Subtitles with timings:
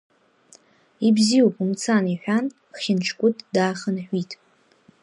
[1.07, 2.45] Ибзиоуп, умцан,— иҳәан,
[2.81, 4.31] Хьанчкәыт даахынҳәит.